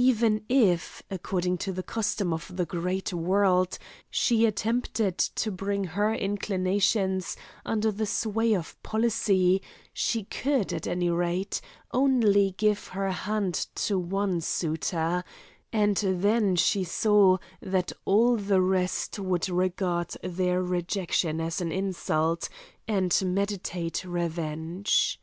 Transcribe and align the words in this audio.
Even 0.00 0.42
if, 0.48 1.02
according 1.10 1.58
to 1.58 1.70
the 1.70 1.82
custom 1.82 2.32
of 2.32 2.50
the 2.56 2.64
great 2.64 3.12
world, 3.12 3.76
she 4.08 4.46
attempted 4.46 5.18
to 5.18 5.50
bring 5.52 5.84
her 5.84 6.14
inclinations 6.14 7.36
under 7.62 7.92
the 7.92 8.06
sway 8.06 8.54
of 8.54 8.82
policy, 8.82 9.60
she 9.92 10.24
could, 10.24 10.72
at 10.72 10.86
any 10.86 11.10
rate, 11.10 11.60
only 11.92 12.52
give 12.52 12.86
her 12.86 13.10
hand 13.10 13.66
to 13.74 13.98
one 13.98 14.40
suitor, 14.40 15.22
and 15.74 15.98
then 15.98 16.56
she 16.56 16.82
saw 16.82 17.36
that 17.60 17.92
all 18.06 18.38
the 18.38 18.62
rest 18.62 19.18
would 19.18 19.46
regard 19.50 20.08
their 20.22 20.62
rejection 20.62 21.38
as 21.38 21.60
an 21.60 21.70
insult 21.70 22.48
and 22.88 23.20
meditate 23.26 24.06
revenge. 24.06 25.20